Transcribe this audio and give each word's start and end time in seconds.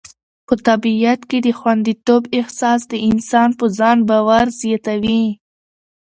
په 0.47 0.53
طبیعت 0.67 1.21
کې 1.29 1.37
د 1.45 1.49
خوندیتوب 1.59 2.23
احساس 2.39 2.81
د 2.91 2.93
انسان 3.09 3.49
په 3.59 3.65
ځان 3.77 3.97
باور 4.09 4.45
زیاتوي. 4.61 5.23